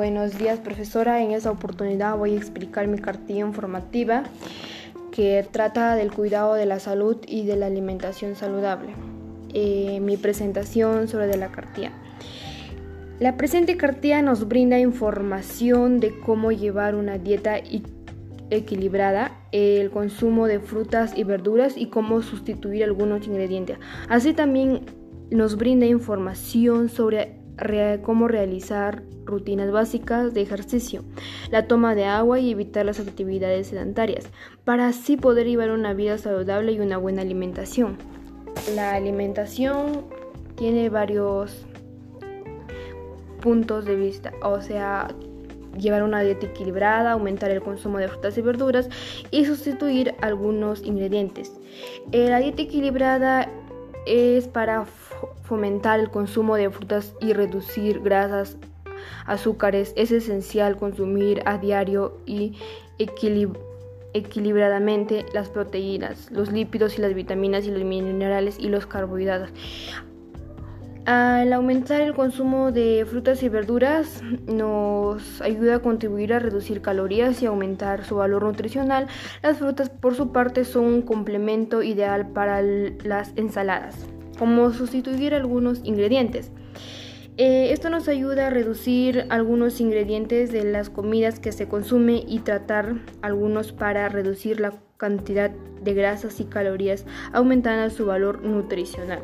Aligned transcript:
Buenos 0.00 0.38
días, 0.38 0.58
profesora. 0.60 1.20
En 1.20 1.32
esta 1.32 1.50
oportunidad 1.50 2.16
voy 2.16 2.32
a 2.32 2.38
explicar 2.38 2.88
mi 2.88 2.96
cartilla 2.96 3.40
informativa 3.40 4.22
que 5.12 5.46
trata 5.50 5.94
del 5.94 6.10
cuidado 6.10 6.54
de 6.54 6.64
la 6.64 6.80
salud 6.80 7.18
y 7.26 7.44
de 7.44 7.56
la 7.56 7.66
alimentación 7.66 8.34
saludable. 8.34 8.94
Eh, 9.52 10.00
mi 10.00 10.16
presentación 10.16 11.06
sobre 11.06 11.36
la 11.36 11.48
cartilla. 11.48 11.92
La 13.18 13.36
presente 13.36 13.76
cartilla 13.76 14.22
nos 14.22 14.48
brinda 14.48 14.78
información 14.78 16.00
de 16.00 16.18
cómo 16.18 16.50
llevar 16.50 16.94
una 16.94 17.18
dieta 17.18 17.56
equilibrada, 18.48 19.32
el 19.52 19.90
consumo 19.90 20.46
de 20.46 20.60
frutas 20.60 21.12
y 21.14 21.24
verduras 21.24 21.76
y 21.76 21.88
cómo 21.88 22.22
sustituir 22.22 22.84
algunos 22.84 23.26
ingredientes. 23.26 23.76
Así 24.08 24.32
también 24.32 24.80
nos 25.30 25.56
brinda 25.56 25.84
información 25.84 26.88
sobre 26.88 27.39
cómo 28.02 28.28
realizar 28.28 29.02
rutinas 29.24 29.70
básicas 29.70 30.34
de 30.34 30.42
ejercicio, 30.42 31.04
la 31.50 31.66
toma 31.66 31.94
de 31.94 32.04
agua 32.04 32.38
y 32.38 32.50
evitar 32.50 32.86
las 32.86 33.00
actividades 33.00 33.68
sedentarias, 33.68 34.28
para 34.64 34.88
así 34.88 35.16
poder 35.16 35.46
llevar 35.46 35.70
una 35.70 35.94
vida 35.94 36.18
saludable 36.18 36.72
y 36.72 36.80
una 36.80 36.96
buena 36.98 37.22
alimentación. 37.22 37.96
La 38.74 38.94
alimentación 38.94 40.04
tiene 40.56 40.88
varios 40.88 41.66
puntos 43.40 43.84
de 43.84 43.96
vista, 43.96 44.32
o 44.42 44.60
sea, 44.60 45.08
llevar 45.78 46.02
una 46.02 46.20
dieta 46.20 46.46
equilibrada, 46.46 47.12
aumentar 47.12 47.50
el 47.50 47.62
consumo 47.62 47.98
de 47.98 48.08
frutas 48.08 48.36
y 48.36 48.42
verduras 48.42 48.88
y 49.30 49.44
sustituir 49.44 50.14
algunos 50.20 50.82
ingredientes. 50.82 51.52
Eh, 52.12 52.28
la 52.28 52.38
dieta 52.38 52.62
equilibrada 52.62 53.48
es 54.06 54.48
para 54.48 54.86
fomentar 55.50 55.98
el 55.98 56.10
consumo 56.10 56.54
de 56.54 56.70
frutas 56.70 57.12
y 57.20 57.32
reducir 57.32 58.00
grasas, 58.00 58.56
azúcares. 59.26 59.92
Es 59.96 60.12
esencial 60.12 60.76
consumir 60.76 61.42
a 61.44 61.58
diario 61.58 62.18
y 62.24 62.56
equilibradamente 62.98 65.26
las 65.34 65.48
proteínas, 65.48 66.30
los 66.30 66.52
lípidos 66.52 66.98
y 66.98 67.00
las 67.02 67.14
vitaminas 67.14 67.66
y 67.66 67.72
los 67.72 67.82
minerales 67.82 68.60
y 68.60 68.68
los 68.68 68.86
carbohidratos. 68.86 69.50
Al 71.06 71.52
aumentar 71.52 72.00
el 72.00 72.14
consumo 72.14 72.70
de 72.70 73.04
frutas 73.10 73.42
y 73.42 73.48
verduras 73.48 74.22
nos 74.46 75.40
ayuda 75.40 75.76
a 75.76 75.78
contribuir 75.80 76.32
a 76.32 76.38
reducir 76.38 76.80
calorías 76.80 77.42
y 77.42 77.46
aumentar 77.46 78.04
su 78.04 78.14
valor 78.16 78.44
nutricional. 78.44 79.08
Las 79.42 79.58
frutas 79.58 79.90
por 79.90 80.14
su 80.14 80.30
parte 80.30 80.64
son 80.64 80.84
un 80.84 81.02
complemento 81.02 81.82
ideal 81.82 82.28
para 82.28 82.62
las 82.62 83.32
ensaladas, 83.34 84.06
como 84.40 84.72
sustituir 84.72 85.34
algunos 85.34 85.82
ingredientes. 85.84 86.50
Eh, 87.36 87.72
esto 87.72 87.90
nos 87.90 88.08
ayuda 88.08 88.46
a 88.46 88.50
reducir 88.50 89.26
algunos 89.28 89.82
ingredientes 89.82 90.50
de 90.50 90.64
las 90.64 90.88
comidas 90.88 91.38
que 91.38 91.52
se 91.52 91.68
consume 91.68 92.24
y 92.26 92.38
tratar 92.38 92.94
algunos 93.20 93.72
para 93.72 94.08
reducir 94.08 94.58
la 94.58 94.72
cantidad 94.96 95.50
de 95.50 95.92
grasas 95.92 96.40
y 96.40 96.44
calorías, 96.44 97.04
aumentando 97.34 97.94
su 97.94 98.06
valor 98.06 98.42
nutricional. 98.42 99.20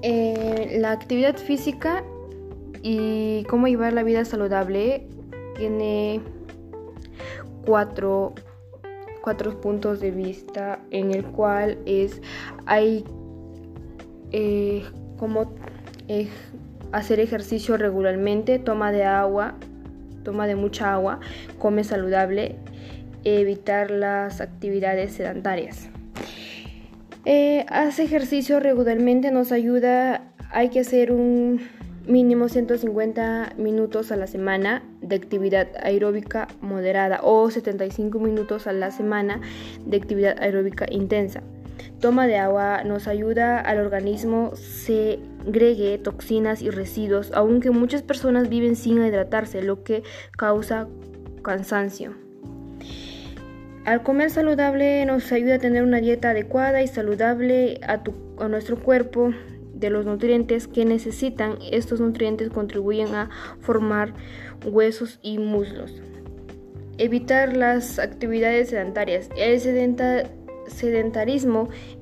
Eh, 0.00 0.78
la 0.80 0.92
actividad 0.92 1.36
física 1.36 2.02
y 2.82 3.44
cómo 3.50 3.66
llevar 3.66 3.92
la 3.92 4.02
vida 4.02 4.24
saludable 4.24 5.06
tiene 5.56 6.22
cuatro, 7.66 8.34
puntos 9.60 10.00
de 10.00 10.10
vista 10.10 10.80
en 10.90 11.12
el 11.12 11.24
cual 11.26 11.78
es 11.84 12.20
hay 12.66 13.04
eh, 14.32 14.84
hacer 16.92 17.20
ejercicio 17.20 17.76
regularmente, 17.76 18.58
toma 18.58 18.92
de 18.92 19.04
agua, 19.04 19.54
toma 20.24 20.46
de 20.46 20.56
mucha 20.56 20.92
agua, 20.92 21.20
come 21.58 21.84
saludable, 21.84 22.56
evitar 23.24 23.90
las 23.90 24.40
actividades 24.40 25.12
sedentarias. 25.12 25.88
Eh, 27.24 27.64
ejercicio 27.98 28.60
regularmente, 28.60 29.30
nos 29.30 29.52
ayuda, 29.52 30.32
hay 30.50 30.70
que 30.70 30.80
hacer 30.80 31.12
un 31.12 31.60
mínimo 32.06 32.48
150 32.48 33.54
minutos 33.56 34.10
a 34.10 34.16
la 34.16 34.26
semana 34.26 34.82
de 35.00 35.16
actividad 35.16 35.68
aeróbica 35.82 36.48
moderada 36.60 37.20
o 37.22 37.48
75 37.48 38.18
minutos 38.18 38.66
a 38.66 38.72
la 38.72 38.90
semana 38.90 39.40
de 39.86 39.96
actividad 39.96 40.36
aeróbica 40.40 40.86
intensa. 40.90 41.42
Toma 42.00 42.26
de 42.26 42.36
agua 42.36 42.82
nos 42.84 43.06
ayuda 43.06 43.60
al 43.60 43.78
organismo 43.78 44.52
segregue 44.56 45.98
toxinas 45.98 46.60
y 46.60 46.70
residuos, 46.70 47.30
aunque 47.32 47.70
muchas 47.70 48.02
personas 48.02 48.48
viven 48.48 48.74
sin 48.74 49.04
hidratarse, 49.04 49.62
lo 49.62 49.84
que 49.84 50.02
causa 50.36 50.88
cansancio. 51.42 52.14
Al 53.84 54.02
comer 54.02 54.30
saludable 54.30 55.04
nos 55.06 55.30
ayuda 55.32 55.56
a 55.56 55.58
tener 55.58 55.82
una 55.82 56.00
dieta 56.00 56.30
adecuada 56.30 56.82
y 56.82 56.88
saludable 56.88 57.80
a, 57.82 58.02
nuestro 58.48 58.80
cuerpo 58.80 59.32
de 59.74 59.90
los 59.90 60.06
nutrientes 60.06 60.68
que 60.68 60.84
necesitan. 60.84 61.58
Estos 61.70 62.00
nutrientes 62.00 62.50
contribuyen 62.50 63.14
a 63.14 63.30
formar 63.60 64.14
huesos 64.64 65.18
y 65.22 65.38
muslos. 65.38 66.00
Evitar 66.98 67.56
las 67.56 67.98
actividades 67.98 68.70
sedentarias. 68.70 69.28
El 69.36 69.58
sedentarismo 69.58 70.41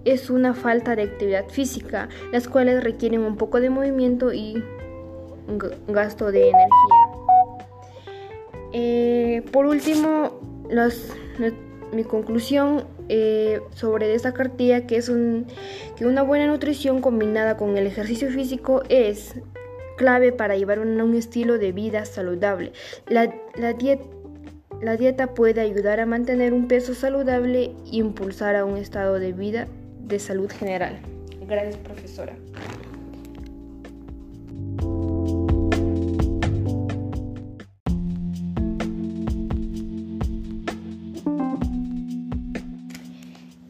es 0.05 0.31
una 0.31 0.55
falta 0.55 0.97
de 0.97 1.03
actividad 1.03 1.49
física, 1.49 2.09
las 2.33 2.49
cuales 2.49 2.83
requieren 2.83 3.21
un 3.21 3.37
poco 3.37 3.61
de 3.61 3.71
movimiento 3.71 4.33
y 4.33 4.63
gasto 5.89 6.31
de 6.31 6.51
energía. 6.51 7.11
Eh, 8.73 9.43
por 9.53 9.67
último, 9.67 10.41
mi 11.93 12.05
conclusión 12.05 12.85
eh, 13.09 13.61
sobre 13.75 14.15
esta 14.15 14.33
cartilla 14.33 14.87
que 14.87 14.97
es 14.97 15.09
un, 15.09 15.47
que 15.97 16.07
una 16.07 16.23
buena 16.23 16.47
nutrición 16.47 17.01
combinada 17.01 17.57
con 17.57 17.77
el 17.77 17.87
ejercicio 17.87 18.31
físico 18.31 18.83
es 18.89 19.35
clave 19.97 20.33
para 20.33 20.57
llevar 20.57 20.79
un, 20.79 21.15
estilo 21.15 21.59
de 21.59 21.73
vida 21.73 22.05
saludable. 22.05 22.73
La, 23.09 23.35
la, 23.57 23.77
la 24.83 24.97
dieta 24.97 25.35
puede 25.35 25.61
ayudar 25.61 26.01
a 26.01 26.07
mantener 26.07 26.55
un 26.55 26.67
peso 26.67 26.95
saludable 26.95 27.65
e 27.65 27.75
impulsar 27.93 28.57
a 28.57 28.65
un 28.65 28.77
estado 28.77 29.19
de 29.19 29.33
vida 29.33 29.69
de 30.01 30.19
salud 30.19 30.51
general. 30.51 30.99
Gracias, 31.47 31.77
profesora. 31.77 32.35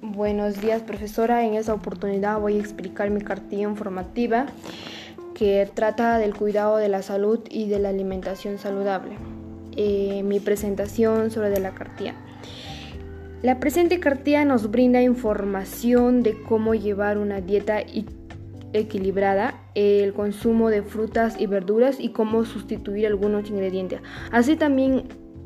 Buenos 0.02 0.60
días, 0.60 0.82
profesora. 0.82 1.44
En 1.44 1.54
esta 1.54 1.74
oportunidad 1.74 2.38
voy 2.38 2.56
a 2.56 2.60
explicar 2.60 3.10
mi 3.10 3.22
cartilla 3.22 3.62
informativa 3.62 4.46
que 5.34 5.68
trata 5.72 6.18
del 6.18 6.36
cuidado 6.36 6.76
de 6.76 6.88
la 6.88 7.02
salud 7.02 7.40
y 7.48 7.68
de 7.68 7.78
la 7.78 7.88
alimentación 7.88 8.58
saludable. 8.58 9.16
Eh, 9.76 10.22
mi 10.24 10.40
presentación 10.40 11.30
sobre 11.30 11.58
la 11.60 11.72
cartilla. 11.72 12.14
La 13.42 13.58
presente 13.58 14.00
cartilla 14.00 14.44
nos 14.44 14.70
brinda 14.70 15.00
información 15.00 16.22
de 16.22 16.42
cómo 16.42 16.74
llevar 16.74 17.16
una 17.16 17.40
dieta 17.40 17.78
equilibrada, 18.72 19.54
el 19.74 20.12
consumo 20.12 20.68
de 20.68 20.82
frutas 20.82 21.40
y 21.40 21.46
verduras 21.46 21.98
y 21.98 22.10
cómo 22.10 22.44
sustituir 22.44 23.06
algunos 23.06 23.48
ingredientes. 23.48 24.02
Así 24.30 24.56
también 24.56 25.04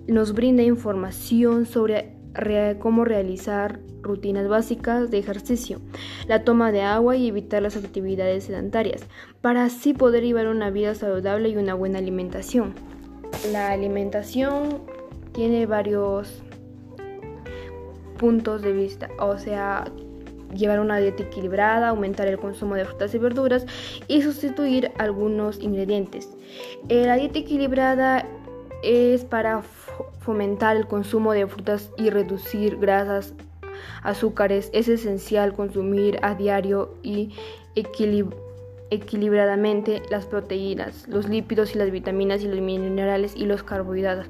nos 0.08 0.32
brinda 0.34 0.62
información 0.62 1.66
sobre 1.66 2.16
cómo 2.80 3.04
realizar 3.04 3.78
rutinas 4.02 4.48
básicas 4.48 5.10
de 5.10 5.18
ejercicio, 5.18 5.80
la 6.26 6.42
toma 6.42 6.72
de 6.72 6.82
agua 6.82 7.16
y 7.16 7.28
evitar 7.28 7.62
las 7.62 7.76
actividades 7.76 8.44
sedentarias, 8.44 9.06
para 9.40 9.64
así 9.64 9.94
poder 9.94 10.24
llevar 10.24 10.48
una 10.48 10.70
vida 10.70 10.94
saludable 10.96 11.50
y 11.50 11.56
una 11.56 11.74
buena 11.74 12.00
alimentación. 12.00 12.74
La 13.52 13.70
alimentación 13.70 14.80
tiene 15.32 15.66
varios 15.66 16.42
puntos 18.18 18.62
de 18.62 18.72
vista, 18.72 19.10
o 19.18 19.38
sea, 19.38 19.84
llevar 20.54 20.80
una 20.80 20.98
dieta 20.98 21.24
equilibrada, 21.24 21.88
aumentar 21.88 22.28
el 22.28 22.38
consumo 22.38 22.74
de 22.74 22.84
frutas 22.84 23.14
y 23.14 23.18
verduras 23.18 23.66
y 24.08 24.22
sustituir 24.22 24.92
algunos 24.98 25.58
ingredientes. 25.60 26.30
Eh, 26.88 27.06
la 27.06 27.16
dieta 27.16 27.38
equilibrada 27.38 28.24
es 28.82 29.24
para 29.24 29.62
fomentar 30.20 30.76
el 30.76 30.86
consumo 30.86 31.32
de 31.32 31.46
frutas 31.46 31.90
y 31.96 32.10
reducir 32.10 32.78
grasas, 32.78 33.34
azúcares. 34.02 34.70
Es 34.72 34.88
esencial 34.88 35.54
consumir 35.54 36.18
a 36.22 36.34
diario 36.34 36.94
y 37.02 37.30
equilibradamente 38.90 40.02
las 40.10 40.26
proteínas, 40.26 41.08
los 41.08 41.28
lípidos 41.28 41.74
y 41.74 41.78
las 41.78 41.90
vitaminas 41.90 42.42
y 42.42 42.48
los 42.48 42.60
minerales 42.60 43.34
y 43.36 43.46
los 43.46 43.62
carbohidratos. 43.62 44.28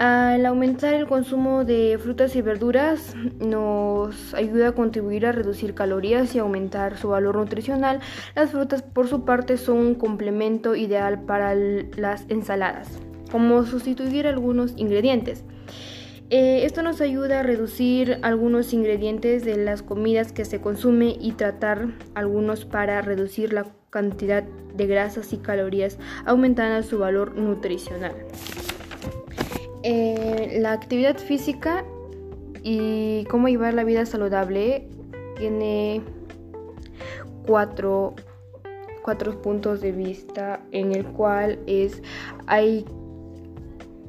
Al 0.00 0.46
aumentar 0.46 0.94
el 0.94 1.06
consumo 1.06 1.66
de 1.66 1.98
frutas 2.02 2.34
y 2.34 2.40
verduras 2.40 3.14
nos 3.38 4.32
ayuda 4.32 4.68
a 4.68 4.72
contribuir 4.72 5.26
a 5.26 5.32
reducir 5.32 5.74
calorías 5.74 6.34
y 6.34 6.38
aumentar 6.38 6.96
su 6.96 7.08
valor 7.08 7.36
nutricional. 7.36 8.00
Las 8.34 8.52
frutas 8.52 8.80
por 8.80 9.08
su 9.08 9.26
parte 9.26 9.58
son 9.58 9.76
un 9.76 9.94
complemento 9.94 10.74
ideal 10.74 11.20
para 11.24 11.54
las 11.54 12.24
ensaladas, 12.30 12.98
como 13.30 13.62
sustituir 13.66 14.26
algunos 14.26 14.72
ingredientes. 14.78 15.44
Eh, 16.30 16.64
esto 16.64 16.82
nos 16.82 17.00
ayuda 17.00 17.40
a 17.40 17.42
reducir 17.42 18.20
algunos 18.22 18.72
ingredientes 18.72 19.44
de 19.44 19.56
las 19.56 19.82
comidas 19.82 20.30
que 20.30 20.44
se 20.44 20.60
consume 20.60 21.16
y 21.20 21.32
tratar 21.32 21.88
algunos 22.14 22.64
para 22.64 23.02
reducir 23.02 23.52
la 23.52 23.66
cantidad 23.90 24.44
de 24.44 24.86
grasas 24.86 25.32
y 25.32 25.38
calorías, 25.38 25.98
aumentando 26.24 26.86
su 26.86 27.00
valor 27.00 27.34
nutricional. 27.34 28.14
Eh, 29.82 30.58
la 30.60 30.70
actividad 30.70 31.18
física 31.18 31.84
y 32.62 33.24
cómo 33.24 33.48
llevar 33.48 33.74
la 33.74 33.82
vida 33.82 34.06
saludable 34.06 34.86
tiene 35.36 36.00
cuatro, 37.44 38.14
puntos 39.42 39.80
de 39.80 39.90
vista 39.90 40.60
en 40.70 40.92
el 40.92 41.04
cual 41.06 41.58
es 41.66 42.00
hay 42.46 42.84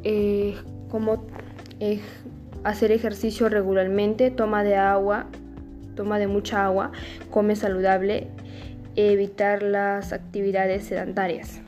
eh, 0.03 0.56
como 0.89 1.25
hacer 2.63 2.91
ejercicio 2.91 3.49
regularmente, 3.49 4.31
toma 4.31 4.63
de 4.63 4.75
agua, 4.75 5.27
toma 5.95 6.19
de 6.19 6.27
mucha 6.27 6.65
agua, 6.65 6.91
come 7.29 7.55
saludable, 7.55 8.27
evitar 8.95 9.63
las 9.63 10.13
actividades 10.13 10.85
sedentarias. 10.85 11.61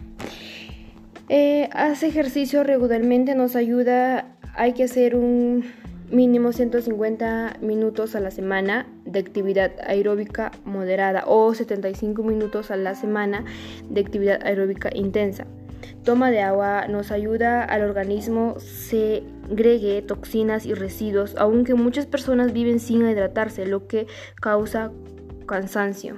Eh, 1.30 1.69
hace 1.71 2.07
ejercicio 2.07 2.63
regularmente 2.63 3.33
nos 3.33 3.56
ayuda, 3.56 4.27
hay 4.56 4.74
que 4.74 4.83
hacer 4.83 5.15
un 5.15 5.63
mínimo 6.12 6.51
150 6.51 7.57
minutos 7.62 8.15
a 8.15 8.19
la 8.19 8.30
semana 8.30 8.86
de 9.06 9.19
actividad 9.19 9.71
aeróbica 9.86 10.51
moderada 10.63 11.24
o 11.25 11.54
75 11.54 12.21
minutos 12.24 12.69
a 12.71 12.75
la 12.75 12.94
semana 12.94 13.45
de 13.89 14.01
actividad 14.01 14.45
aeróbica 14.45 14.89
intensa. 14.94 15.45
Toma 16.04 16.30
de 16.30 16.42
agua 16.42 16.88
nos 16.88 17.12
ayuda 17.12 17.63
al 17.63 17.81
organismo 17.83 18.56
segregue 19.48 20.01
toxinas 20.01 20.66
y 20.66 20.74
residuos, 20.74 21.36
aunque 21.38 21.74
muchas 21.75 22.06
personas 22.06 22.54
viven 22.54 22.80
sin 22.80 23.07
hidratarse, 23.07 23.66
lo 23.66 23.88
que 23.88 24.07
causa 24.42 24.92
cansancio. 25.45 26.18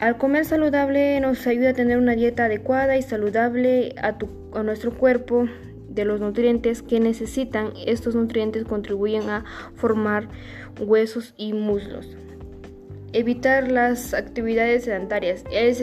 Al 0.00 0.18
comer 0.18 0.44
saludable 0.44 1.18
nos 1.20 1.46
ayuda 1.46 1.70
a 1.70 1.74
tener 1.74 1.98
una 1.98 2.14
dieta 2.14 2.46
adecuada 2.46 2.96
y 2.96 3.02
saludable 3.02 3.94
a, 3.96 4.16
nuestro 4.62 4.92
cuerpo 4.92 5.46
de 5.88 6.04
los 6.04 6.20
nutrientes 6.20 6.82
que 6.82 7.00
necesitan. 7.00 7.72
Estos 7.86 8.14
nutrientes 8.14 8.64
contribuyen 8.64 9.30
a 9.30 9.44
formar 9.76 10.28
huesos 10.80 11.32
y 11.36 11.52
muslos. 11.52 12.08
Evitar 13.12 13.70
las 13.70 14.12
actividades 14.12 14.84
sedentarias. 14.84 15.44
El 15.52 15.74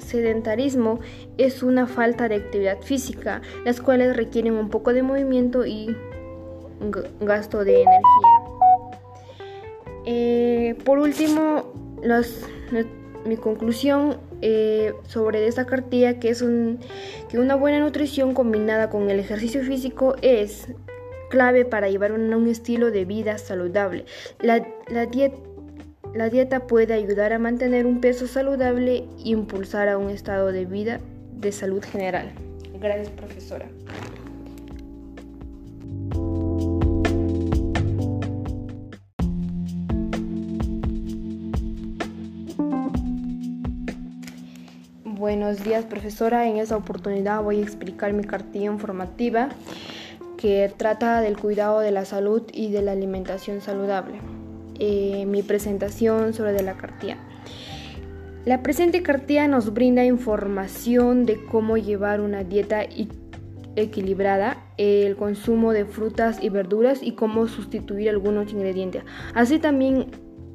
sedentarismo 0.00 1.00
es 1.38 1.62
una 1.62 1.86
falta 1.86 2.28
de 2.28 2.36
actividad 2.36 2.80
física, 2.80 3.42
las 3.64 3.80
cuales 3.80 4.16
requieren 4.16 4.54
un 4.54 4.70
poco 4.70 4.92
de 4.92 5.02
movimiento 5.02 5.66
y 5.66 5.96
gasto 7.20 7.64
de 7.64 7.82
energía. 7.82 8.00
Eh, 10.06 10.76
por 10.84 10.98
último, 10.98 11.72
los 12.02 12.46
mi 13.24 13.36
conclusión 13.36 14.18
eh, 14.40 14.94
sobre 15.06 15.46
esta 15.46 15.66
cartilla 15.66 16.18
que 16.18 16.30
es 16.30 16.42
que 17.28 17.38
una 17.38 17.54
buena 17.54 17.80
nutrición 17.80 18.34
combinada 18.34 18.88
con 18.88 19.10
el 19.10 19.20
ejercicio 19.20 19.62
físico 19.62 20.16
es 20.22 20.68
clave 21.28 21.64
para 21.64 21.88
llevar 21.88 22.12
un, 22.12 22.48
estilo 22.48 22.90
de 22.90 23.04
vida 23.04 23.38
saludable. 23.38 24.04
La, 24.40 24.66
la 24.88 25.06
dieta 25.06 25.36
puede 26.66 26.94
ayudar 26.94 27.32
a 27.32 27.38
mantener 27.38 27.86
un 27.86 28.00
peso 28.00 28.26
saludable 28.26 29.04
e 29.24 29.30
impulsar 29.30 29.88
a 29.88 29.98
un 29.98 30.10
estado 30.10 30.52
de 30.52 30.64
vida 30.64 31.00
de 31.32 31.52
salud 31.52 31.82
general. 31.82 32.32
Gracias, 32.80 33.10
profesora. 33.10 33.66
Buenos 45.04 45.62
días 45.62 45.84
profesora, 45.84 46.48
en 46.48 46.56
esta 46.56 46.76
oportunidad 46.76 47.42
voy 47.42 47.58
a 47.58 47.62
explicar 47.62 48.14
mi 48.14 48.24
cartilla 48.24 48.72
informativa 48.72 49.50
que 50.38 50.72
trata 50.74 51.20
del 51.20 51.36
cuidado 51.36 51.80
de 51.80 51.90
la 51.90 52.06
salud 52.06 52.42
y 52.52 52.72
de 52.72 52.80
la 52.80 52.92
alimentación 52.92 53.60
saludable. 53.60 54.39
Eh, 54.82 55.26
mi 55.26 55.42
presentación 55.42 56.32
sobre 56.32 56.62
la 56.62 56.74
cartilla. 56.78 57.18
La 58.46 58.62
presente 58.62 59.02
cartilla 59.02 59.46
nos 59.46 59.74
brinda 59.74 60.06
información 60.06 61.26
de 61.26 61.44
cómo 61.44 61.76
llevar 61.76 62.22
una 62.22 62.44
dieta 62.44 62.80
equilibrada, 63.76 64.56
el 64.78 65.16
consumo 65.16 65.74
de 65.74 65.84
frutas 65.84 66.42
y 66.42 66.48
verduras 66.48 67.02
y 67.02 67.12
cómo 67.12 67.46
sustituir 67.46 68.08
algunos 68.08 68.52
ingredientes. 68.54 69.04
Así 69.34 69.58
también 69.58 70.06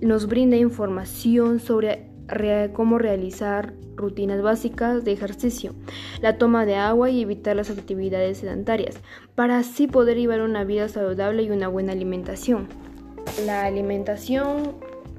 nos 0.01 0.25
brinda 0.25 0.57
información 0.57 1.59
sobre 1.59 2.09
cómo 2.73 2.97
realizar 2.97 3.75
rutinas 3.95 4.41
básicas 4.41 5.05
de 5.05 5.11
ejercicio, 5.11 5.75
la 6.19 6.39
toma 6.39 6.65
de 6.65 6.75
agua 6.75 7.11
y 7.11 7.21
evitar 7.21 7.55
las 7.55 7.69
actividades 7.69 8.39
sedentarias, 8.39 8.99
para 9.35 9.59
así 9.59 9.85
poder 9.85 10.17
llevar 10.17 10.41
una 10.41 10.63
vida 10.63 10.89
saludable 10.89 11.43
y 11.43 11.51
una 11.51 11.67
buena 11.67 11.91
alimentación. 11.91 12.67
La 13.43 13.65
alimentación 13.65 14.75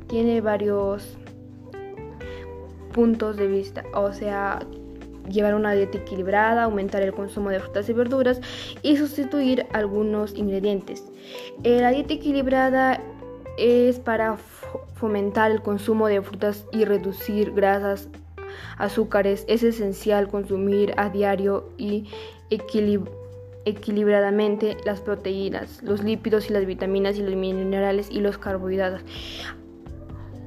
tiene 0.07 0.41
varios 0.41 1.19
puntos 2.93 3.37
de 3.37 3.47
vista, 3.47 3.85
o 3.93 4.13
sea, 4.15 4.61
llevar 5.29 5.55
una 5.55 5.73
dieta 5.73 5.99
equilibrada, 5.99 6.63
aumentar 6.63 7.03
el 7.03 7.13
consumo 7.13 7.51
de 7.51 7.61
frutas 7.61 7.89
y 7.91 7.93
verduras 7.93 8.41
y 8.83 8.97
sustituir 8.97 9.67
algunos 9.75 10.35
ingredientes. 10.35 11.05
Eh, 11.63 11.81
la 11.83 11.91
dieta 11.91 12.15
equilibrada 12.15 13.03
es 13.59 13.99
para 13.99 14.37
fomentar 14.95 15.51
el 15.51 15.61
consumo 15.61 16.09
de 16.09 16.23
frutas 16.23 16.65
y 16.73 16.87
reducir 16.87 17.53
grasas, 17.53 18.09
azúcares. 18.79 19.45
Es 19.47 19.63
esencial 19.63 20.29
consumir 20.29 20.95
a 20.97 21.11
diario 21.11 21.69
y 21.77 22.07
equilibradamente 23.67 24.79
las 24.87 25.03
proteínas, 25.03 25.83
los 25.83 26.03
lípidos 26.03 26.49
y 26.49 26.55
las 26.55 26.65
vitaminas 26.65 27.19
y 27.19 27.23
los 27.23 27.35
minerales 27.35 28.09
y 28.11 28.21
los 28.21 28.39
carbohidratos. 28.39 29.05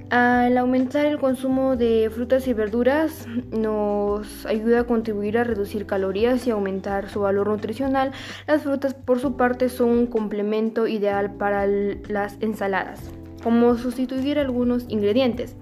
Al 0.09 0.57
aumentar 0.57 1.05
el 1.05 1.19
consumo 1.19 1.75
de 1.75 2.09
frutas 2.11 2.47
y 2.47 2.53
verduras 2.53 3.27
nos 3.51 4.43
ayuda 4.47 4.79
a 4.79 4.83
contribuir 4.85 5.37
a 5.37 5.43
reducir 5.43 5.85
calorías 5.85 6.47
y 6.47 6.49
aumentar 6.49 7.09
su 7.09 7.19
valor 7.19 7.49
nutricional. 7.49 8.11
Las 8.47 8.63
frutas 8.63 8.95
por 8.95 9.19
su 9.19 9.37
parte 9.37 9.69
son 9.69 9.89
un 9.89 10.07
complemento 10.07 10.87
ideal 10.87 11.35
para 11.35 11.67
las 11.67 12.37
ensaladas, 12.41 13.11
como 13.43 13.75
sustituir 13.75 14.39
algunos 14.39 14.85
ingredientes. 14.87 15.55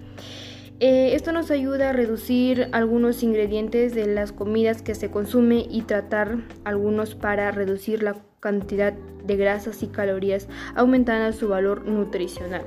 Eh, 0.80 1.16
esto 1.16 1.32
nos 1.32 1.50
ayuda 1.50 1.90
a 1.90 1.94
reducir 1.94 2.70
algunos 2.72 3.24
ingredientes 3.24 3.96
de 3.96 4.06
las 4.06 4.32
comidas 4.32 4.84
que 4.84 4.94
se 4.94 5.10
consume 5.10 5.66
y 5.70 5.82
tratar 5.82 6.38
algunos 6.66 7.16
para 7.16 7.50
reducir 7.50 8.04
la 8.04 8.16
cantidad 8.40 8.94
de 8.94 9.38
grasas 9.38 9.82
y 9.82 9.88
calorías, 9.88 10.48
aumentando 10.76 11.36
su 11.36 11.48
valor 11.48 11.86
nutricional. 11.86 12.62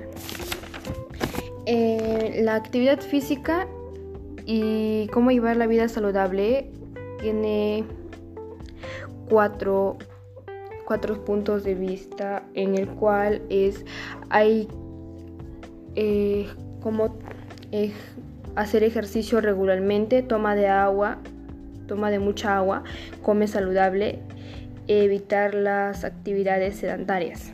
Eh, 1.67 2.40
la 2.43 2.57
actividad 2.57 3.00
física 3.00 3.69
y 4.45 5.07
cómo 5.12 5.31
llevar 5.31 5.57
la 5.57 5.69
vida 5.69 5.88
saludable 5.88 6.73
tiene 7.21 7.85
cuatro, 9.29 9.99
puntos 11.25 11.62
de 11.62 11.76
vista 11.76 12.43
en 12.55 12.76
el 12.76 12.88
cual 12.88 13.43
es 13.49 13.85
hay 14.31 14.67
eh, 15.95 16.49
como 16.81 17.17
hacer 18.57 18.83
ejercicio 18.85 19.41
regularmente, 19.41 20.23
toma 20.23 20.55
de 20.55 20.69
agua, 20.69 21.19
toma 21.87 22.11
de 22.11 22.19
mucha 22.19 22.57
agua, 22.57 22.85
come 23.23 23.47
saludable, 23.47 24.21
evitar 24.87 25.55
las 25.55 26.05
actividades 26.05 26.77
sedentarias. 26.77 27.53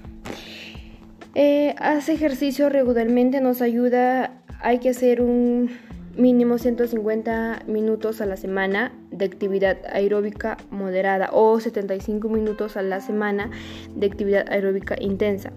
Eh, 1.35 1.75
hace 1.79 2.15
ejercicio 2.15 2.71
regularmente 2.71 3.41
nos 3.41 3.61
ayuda, 3.61 4.33
hay 4.61 4.79
que 4.79 4.91
hacer 4.91 5.21
un 5.21 5.71
mínimo 6.17 6.57
150 6.57 7.65
minutos 7.67 8.23
a 8.23 8.27
la 8.27 8.37
semana 8.37 8.93
de 9.11 9.27
actividad 9.27 9.77
aeróbica 9.93 10.57
moderada 10.71 11.29
o 11.33 11.61
75 11.61 12.29
minutos 12.29 12.77
a 12.77 12.83
la 12.83 13.01
semana 13.01 13.51
de 13.95 14.07
actividad 14.07 14.51
aeróbica 14.51 14.97
intensa. 14.99 15.53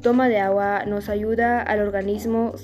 Toma 0.00 0.28
de 0.28 0.38
agua 0.38 0.84
nos 0.86 1.08
ayuda 1.08 1.60
al 1.60 1.80
organismo 1.80 2.54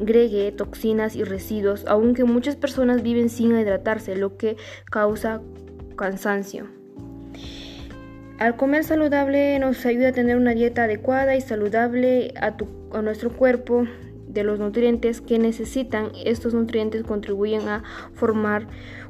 segregue 0.00 0.50
toxinas 0.52 1.14
y 1.14 1.24
residuos, 1.24 1.84
aunque 1.86 2.24
muchas 2.24 2.56
personas 2.56 3.02
viven 3.02 3.28
sin 3.28 3.58
hidratarse, 3.58 4.16
lo 4.16 4.38
que 4.38 4.56
causa 4.90 5.42
cansancio. 5.96 6.66
Al 8.38 8.56
comer 8.56 8.84
saludable 8.84 9.58
nos 9.58 9.84
ayuda 9.84 10.08
a 10.08 10.12
tener 10.12 10.38
una 10.38 10.54
dieta 10.54 10.84
adecuada 10.84 11.36
y 11.36 11.42
saludable 11.42 12.32
a, 12.40 12.56
a 12.96 13.02
nuestro 13.02 13.30
cuerpo 13.30 13.86
de 14.26 14.42
los 14.42 14.58
nutrientes 14.58 15.20
que 15.20 15.38
necesitan. 15.38 16.12
Estos 16.24 16.54
nutrientes 16.54 17.02
contribuyen 17.02 17.68
a 17.68 17.84
formar 18.14 18.66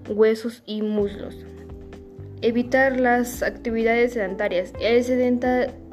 huesos 0.08 0.64
y 0.66 0.82
muslos. 0.82 1.36
Evitar 2.42 2.98
las 2.98 3.44
actividades 3.44 4.14
sedentarias. 4.14 4.72
El 4.80 5.04
sedentarismo 5.04 5.89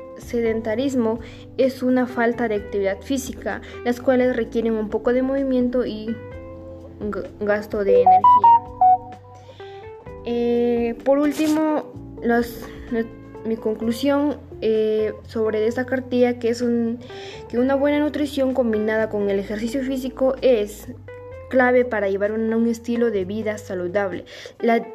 es 1.58 1.84
una 1.84 2.08
falta 2.08 2.48
de 2.48 2.56
actividad 2.56 3.02
física, 3.02 3.62
las 3.86 4.00
cuales 4.00 4.36
requieren 4.36 4.74
un 4.74 4.90
poco 4.90 5.14
de 5.14 5.22
movimiento 5.22 5.86
y 5.86 6.16
gasto 7.40 7.84
de 7.84 8.02
energía. 8.02 8.68
Eh, 10.26 10.96
por 11.06 11.20
último, 11.20 11.94
mi 13.46 13.56
conclusión 13.56 14.38
eh, 14.62 15.14
sobre 15.28 15.68
esta 15.68 15.86
cartilla 15.86 16.40
que 16.40 16.50
es 16.50 16.64
que 17.48 17.60
una 17.60 17.76
buena 17.76 18.00
nutrición 18.00 18.54
combinada 18.54 19.10
con 19.10 19.30
el 19.30 19.40
ejercicio 19.40 19.82
físico 19.84 20.36
es 20.42 20.88
clave 21.50 21.86
para 21.86 22.10
llevar 22.10 22.32
un, 22.32 22.68
estilo 22.68 23.12
de 23.12 23.26
vida 23.26 23.58
saludable. 23.58 24.26
La, 24.60 24.86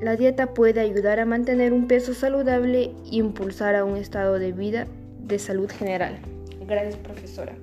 la 0.00 0.16
dieta 0.16 0.54
puede 0.54 0.80
ayudar 0.80 1.20
a 1.20 1.24
mantener 1.24 1.72
un 1.72 1.86
peso 1.86 2.14
saludable 2.14 2.84
e 2.84 3.16
impulsar 3.16 3.74
a 3.74 3.84
un 3.84 3.96
estado 3.96 4.38
de 4.38 4.52
vida 4.52 4.86
de 5.20 5.38
salud 5.38 5.70
general. 5.70 6.18
Gracias, 6.66 6.96
profesora. 6.96 7.54